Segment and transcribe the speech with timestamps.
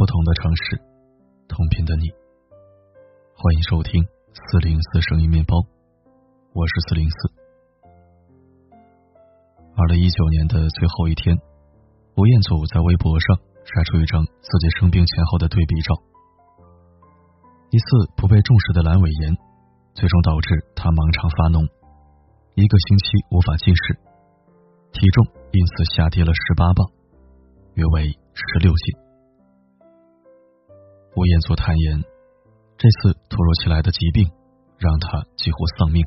[0.00, 0.80] 不同的城市，
[1.46, 2.08] 同频的你。
[3.36, 4.00] 欢迎收听
[4.32, 5.60] 四零四声音面包，
[6.54, 7.16] 我是四零四。
[9.76, 11.36] 二零一九年的最后一天，
[12.16, 15.92] 吴彦祖在微博上晒出一张自己生病前后的对比照。
[17.68, 17.84] 一次
[18.16, 19.36] 不被重视的阑尾炎，
[19.92, 21.68] 最终导致他盲肠发脓，
[22.56, 24.00] 一个星期无法进食，
[24.96, 26.88] 体重因此下跌了十八磅，
[27.74, 29.09] 约为十六斤。
[31.16, 32.02] 吴彦祖坦言，
[32.78, 34.30] 这次突如其来的疾病
[34.78, 36.06] 让他几乎丧命。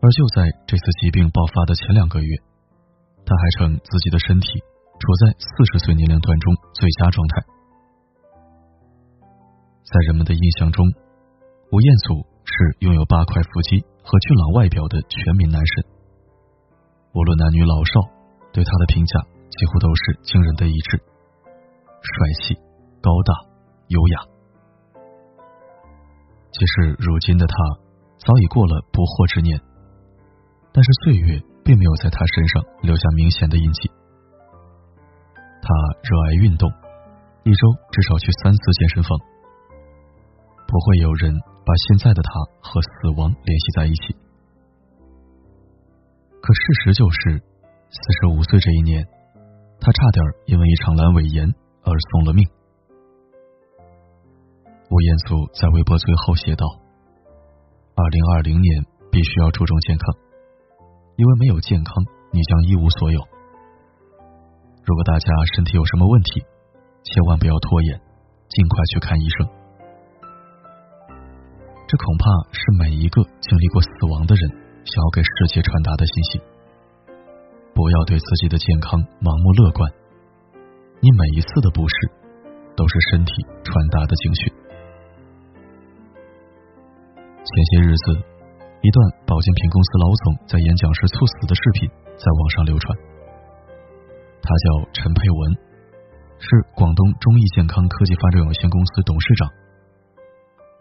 [0.00, 2.36] 而就在这次疾病爆发的前两个月，
[3.26, 4.46] 他还称自己的身体
[4.98, 7.42] 处在四十岁年龄段中最佳状态。
[9.82, 10.86] 在人们的印象中，
[11.72, 15.84] 吴彦祖是拥有八块腹肌和俊朗外表的全民男神。
[17.14, 18.00] 无论男女老少，
[18.52, 22.56] 对他的评价几乎都是惊人的一致：帅气。
[23.02, 23.34] 高大
[23.88, 24.16] 优雅，
[26.54, 27.54] 其实如今的他
[28.16, 29.58] 早已过了不惑之年，
[30.70, 33.90] 但是岁月并没有在他身上留下明显的印记。
[35.58, 35.66] 他
[36.06, 36.70] 热爱运动，
[37.42, 39.18] 一周至少去三次健身房。
[40.70, 41.34] 不会有人
[41.66, 42.30] 把现在的他
[42.62, 44.14] 和死亡联系在一起。
[46.38, 47.42] 可事实就是，
[47.90, 49.04] 四十五岁这一年，
[49.82, 51.50] 他差点因为一场阑尾炎
[51.82, 52.46] 而送了命。
[54.92, 56.68] 吴彦祖在微博最后写道
[57.96, 60.04] ：“二零二零年必须要注重健康，
[61.16, 63.18] 因为没有健康，你将一无所有。
[64.84, 66.44] 如果大家身体有什么问题，
[67.08, 67.96] 千万不要拖延，
[68.52, 69.48] 尽快去看医生。
[71.88, 74.44] 这恐怕是每一个经历过死亡的人
[74.84, 76.42] 想要给世界传达的信息。
[77.72, 79.88] 不要对自己的健康盲目乐观，
[81.00, 82.12] 你每一次的不适，
[82.76, 83.32] 都是身体
[83.64, 84.52] 传达的警讯。”
[87.42, 88.22] 前些日子，
[88.86, 92.86] 一段保健品公司老总在演讲时猝死的视频在网上流传。
[94.38, 95.50] 他叫陈佩文，
[96.38, 96.46] 是
[96.78, 99.50] 广东中医健康科技发展有限公司董事长。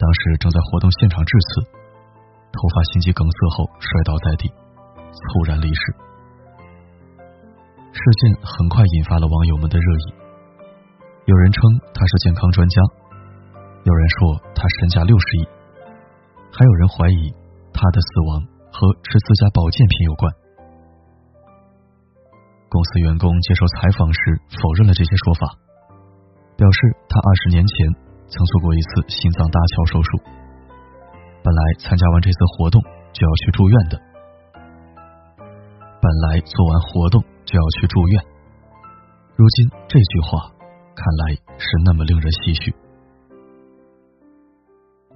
[0.00, 1.60] 当时正在活动现场致辞，
[2.48, 5.82] 突发心肌梗塞后摔倒在地，猝然离世。
[7.92, 10.14] 事件很快引发了网友们的热议，
[11.28, 11.60] 有人称
[11.92, 12.80] 他是健康专家，
[13.84, 15.55] 有人说他身价六十亿。
[16.56, 17.28] 还有人怀疑
[17.68, 18.40] 他的死亡
[18.72, 20.32] 和吃自家保健品有关。
[22.72, 24.20] 公司员工接受采访时
[24.56, 25.52] 否认了这些说法，
[26.56, 26.78] 表示
[27.12, 27.76] 他二十年前
[28.32, 30.08] 曾做过一次心脏搭桥手术，
[31.44, 32.80] 本来参加完这次活动
[33.12, 34.00] 就要去住院的，
[36.00, 38.24] 本来做完活动就要去住院，
[39.36, 40.48] 如今这句话
[40.96, 42.72] 看来是那么令人唏嘘。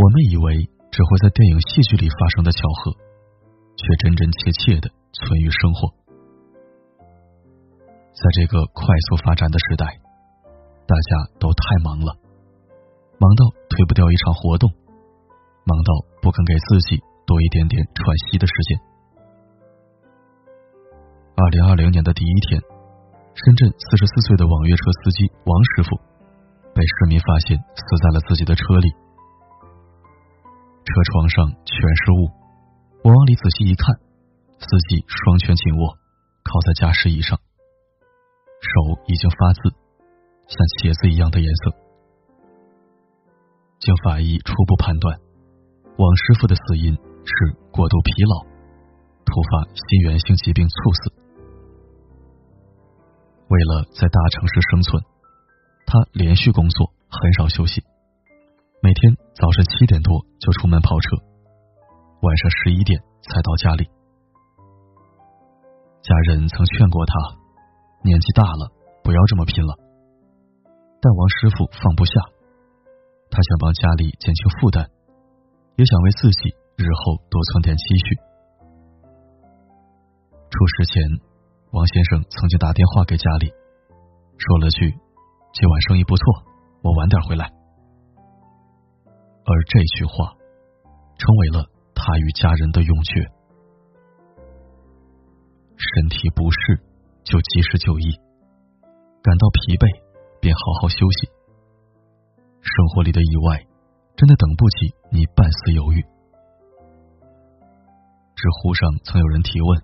[0.00, 0.75] 我们以为。
[0.96, 2.96] 只会在电影、戏剧里发生的巧合，
[3.76, 5.92] 却真真切切的存于生活。
[8.16, 9.84] 在这个快速发展的时代，
[10.88, 12.16] 大家都太忙了，
[13.20, 14.72] 忙到推不掉一场活动，
[15.68, 15.92] 忙到
[16.24, 18.80] 不肯给自己多一点点喘息的时间。
[21.36, 22.56] 二零二零年的第一天，
[23.44, 26.00] 深圳四十四岁的网约车司机王师傅
[26.72, 28.88] 被市民发现死在了自己的车里。
[30.86, 32.30] 车窗上全是雾，
[33.02, 33.96] 我往里仔细一看，
[34.58, 35.98] 司机双拳紧握，
[36.44, 39.74] 靠在驾驶椅上，手已经发紫，
[40.46, 41.74] 像茄子一样的颜色。
[43.80, 45.18] 经法医初步判断，
[45.98, 47.34] 王师傅的死因是
[47.72, 48.46] 过度疲劳、
[49.26, 51.12] 突发心源性疾病猝死。
[53.48, 55.02] 为了在大城市生存，
[55.84, 57.82] 他连续工作，很少休息。
[58.82, 61.16] 每天早晨七点多就出门跑车，
[62.20, 63.88] 晚上十一点才到家里。
[66.02, 67.12] 家人曾劝过他，
[68.04, 68.70] 年纪大了
[69.02, 69.74] 不要这么拼了，
[71.00, 72.12] 但王师傅放不下，
[73.30, 74.86] 他想帮家里减轻负担，
[75.76, 78.14] 也想为自己日后多存点积蓄。
[80.52, 81.02] 出事前，
[81.72, 83.50] 王先生曾经打电话给家里，
[84.36, 84.92] 说了句
[85.56, 86.44] ：“今晚生意不错，
[86.82, 87.50] 我晚点回来。”
[89.46, 90.34] 而这句话，
[91.18, 93.30] 成为了他与家人的永诀。
[95.78, 96.82] 身体不适
[97.22, 98.10] 就及时就医，
[99.22, 99.86] 感到疲惫
[100.40, 101.30] 便好好休息。
[102.58, 103.62] 生活里的意外，
[104.16, 106.02] 真的等不起你半丝犹豫。
[108.34, 109.78] 知乎上曾有人提问：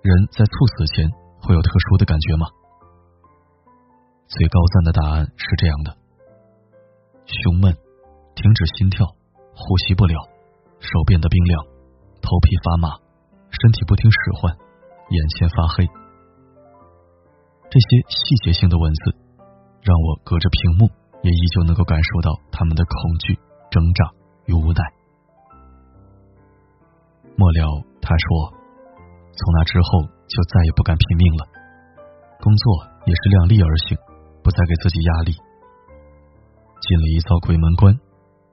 [0.00, 1.10] 人在猝死前
[1.42, 2.46] 会有特殊的感觉吗？
[4.28, 5.96] 最高赞的答案是这样的：
[7.26, 7.76] 胸闷，
[8.34, 9.06] 停止心跳，
[9.54, 10.14] 呼吸不了，
[10.80, 11.64] 手变得冰凉，
[12.20, 12.88] 头皮发麻，
[13.50, 14.52] 身体不听使唤，
[15.10, 15.86] 眼前发黑。
[17.70, 19.16] 这些细节性的文字，
[19.82, 20.90] 让我隔着屏幕
[21.22, 23.38] 也依旧能够感受到他们的恐惧、
[23.70, 24.10] 挣扎
[24.46, 24.82] 与无奈。
[27.36, 28.54] 末了，他说
[29.34, 31.46] ：“从那之后，就再也不敢拼命了，
[32.38, 33.98] 工作也是量力而行。”
[34.44, 37.98] 不再给自己压力，进了一遭鬼门关，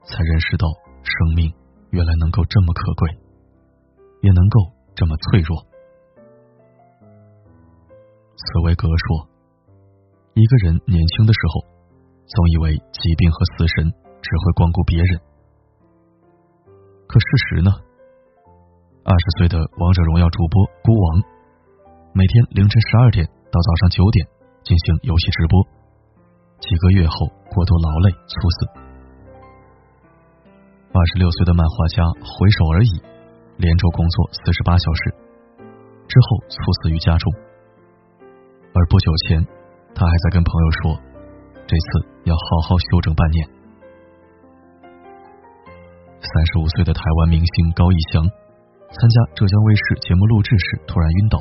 [0.04, 0.66] 才认识到
[1.02, 1.52] 生命
[1.90, 3.10] 原来能够这么可贵，
[4.22, 5.62] 也能够这么脆弱。
[8.36, 9.28] 茨威格说
[10.34, 11.62] ：“一个人年轻的时候，
[12.26, 15.20] 总以为疾病和死神只会光顾别人，
[17.06, 17.70] 可事实呢？
[19.04, 21.22] 二十岁的王者荣耀主播孤王，
[22.14, 24.26] 每天凌晨十二点到早上九点
[24.64, 25.62] 进行游戏直播。”
[26.58, 28.91] 几个月后，过度劳累猝死。
[30.92, 32.92] 二十六岁的漫画家回首而已，
[33.56, 35.14] 连轴工作四十八小时
[36.06, 37.32] 之后猝死于家中。
[38.74, 39.40] 而不久前，
[39.94, 41.00] 他还在跟朋友说，
[41.64, 41.88] 这次
[42.24, 43.48] 要好好休整半年。
[46.20, 48.22] 三十五岁的台湾明星高以翔，
[48.92, 51.40] 参加浙江卫视节目录制时突然晕倒，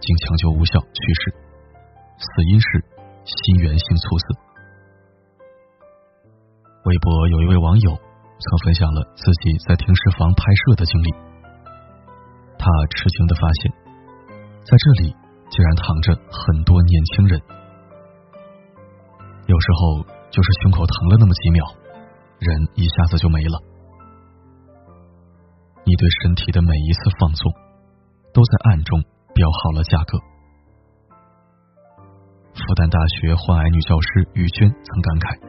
[0.00, 1.34] 经抢救无效去世，
[2.16, 2.84] 死因是。
[3.28, 4.24] 心源性猝死。
[6.86, 7.90] 微博有一位网友
[8.38, 11.10] 曾分享了自己在停尸房拍摄的经历，
[12.58, 13.72] 他吃惊的发现，
[14.62, 15.16] 在这里
[15.50, 17.40] 竟然躺着很多年轻人。
[19.46, 21.64] 有时候就是胸口疼了那么几秒，
[22.38, 23.58] 人一下子就没了。
[25.84, 27.52] 你对身体的每一次放纵，
[28.32, 29.02] 都在暗中
[29.34, 30.18] 标好了价格。
[32.54, 35.47] 复旦大学患癌女教师于娟曾感慨，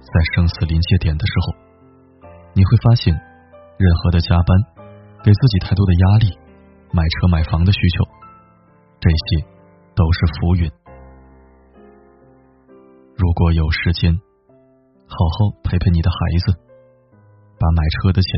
[0.00, 1.54] 在生死临界点的时候，
[2.54, 3.14] 你会发现，
[3.78, 4.84] 任何的加班，
[5.22, 6.38] 给自己太多的压力，
[6.92, 8.04] 买车买房的需求，
[9.00, 9.46] 这些
[9.94, 10.70] 都是浮云。
[13.16, 14.14] 如果有时间，
[15.06, 16.16] 好好陪陪你的孩
[16.46, 16.52] 子，
[17.58, 18.30] 把买车的钱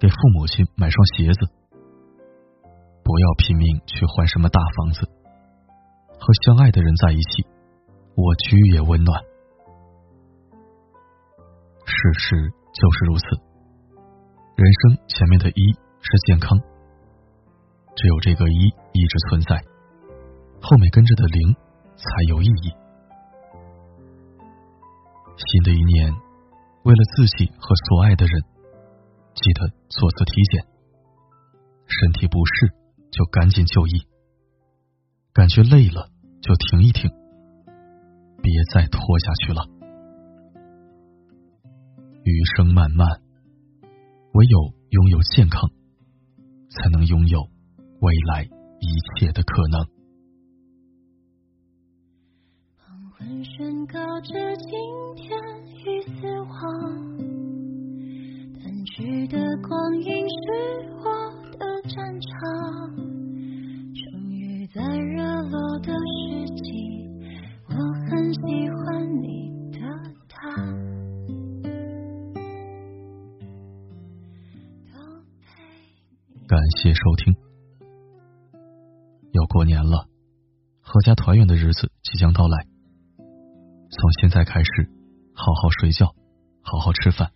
[0.00, 1.46] 给父母亲买双鞋子，
[3.04, 5.08] 不要拼命去换什么大房子。
[6.18, 7.46] 和相爱的人在一起，
[8.16, 9.22] 我居也温暖。
[11.86, 13.24] 事实就是如此。
[14.56, 16.58] 人生前面的一是健康，
[17.96, 19.62] 只有这个一一直存在，
[20.60, 21.54] 后面跟着的零
[21.96, 22.72] 才有意义。
[25.36, 26.12] 新的一年，
[26.84, 28.42] 为了自己和所爱的人，
[29.34, 30.64] 记得做次体检。
[31.86, 32.72] 身体不适
[33.10, 34.06] 就赶紧就医。
[35.32, 36.10] 感觉累了。
[36.44, 37.10] 就停一停，
[38.42, 39.64] 别再拖下去了。
[42.34, 43.06] 余生漫漫，
[44.32, 45.70] 唯有拥有健康，
[46.68, 47.48] 才能拥有
[48.00, 48.88] 未来一
[49.20, 49.86] 切的可能。
[52.76, 54.68] 黄昏宣告着今
[55.14, 55.38] 天
[55.78, 56.50] 已死亡，
[58.58, 60.34] 淡去的光阴是
[61.04, 61.04] 我
[61.56, 62.32] 的战场，
[76.84, 77.34] 谢收听。
[79.32, 80.04] 要过年了，
[80.84, 82.66] 阖家团圆的日子即将到来。
[83.88, 84.92] 从现在开始，
[85.32, 86.12] 好好睡觉，
[86.60, 87.32] 好好吃饭，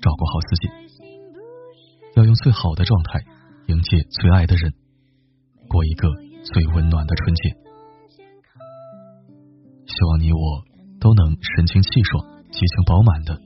[0.00, 0.68] 照顾好自己，
[2.16, 3.20] 要用最好的状态
[3.66, 4.72] 迎接最爱的人，
[5.68, 6.08] 过一个
[6.42, 7.50] 最温暖的春节。
[9.84, 10.64] 希望你我
[10.98, 13.42] 都能神清气爽、激情饱满的，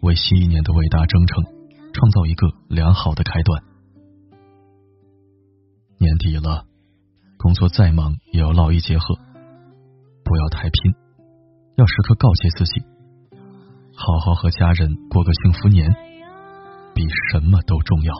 [0.00, 1.44] 为新一年的伟大征程
[1.92, 3.68] 创造一个良好的开端。
[6.00, 6.64] 年底了，
[7.36, 9.16] 工作再忙也要劳逸结合，
[10.24, 10.94] 不要太拼，
[11.76, 12.80] 要时刻告诫自己，
[13.94, 15.94] 好好和家人过个幸福年，
[16.94, 18.14] 比什么都重要。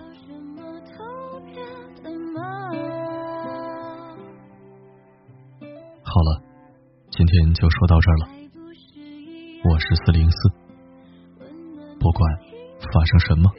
[6.02, 6.42] 好了，
[7.12, 8.28] 今天就说到这儿了。
[9.64, 10.50] 我是四零四，
[11.98, 12.30] 不管
[12.92, 13.50] 发生什么，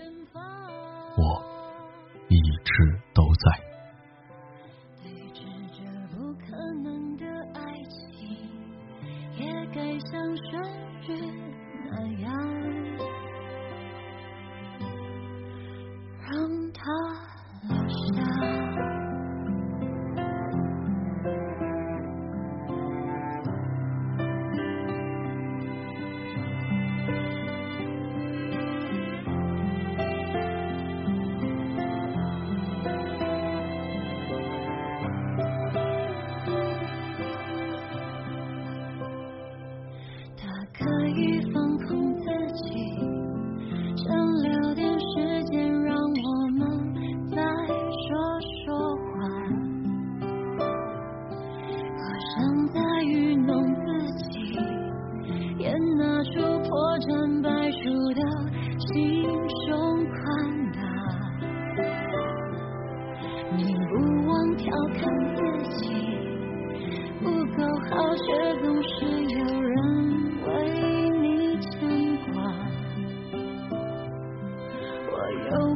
[1.18, 1.42] 我
[2.30, 3.71] 一直都在。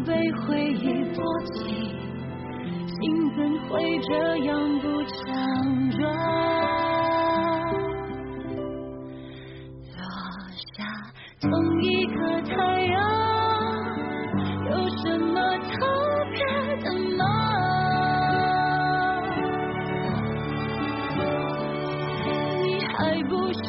[0.05, 0.83] 被回忆
[1.15, 1.53] 托起
[2.87, 2.95] 心
[3.35, 5.13] 怎会这样不强
[5.91, 6.03] 壮？
[9.97, 9.99] 落
[10.75, 10.75] 下
[11.41, 11.49] 同
[11.81, 12.53] 一颗太
[12.85, 12.93] 阳
[14.69, 15.73] 有什么特
[16.31, 16.37] 别
[16.83, 16.85] 的
[17.17, 17.21] 吗？
[22.61, 22.93] 你还
[23.23, 23.63] 不是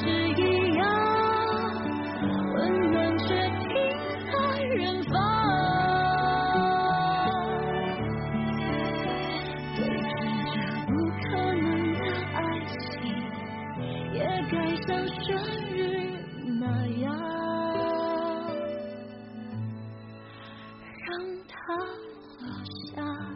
[21.07, 23.36] 让它落下。